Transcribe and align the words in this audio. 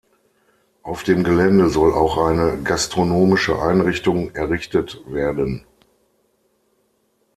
Auf 0.81 1.03
dem 1.03 1.23
Gelände 1.23 1.69
soll 1.69 1.93
auch 1.93 2.17
eine 2.17 2.59
gastronomische 2.63 3.61
Einrichtung 3.61 4.33
errichtet 4.33 4.99
werden. 5.05 5.63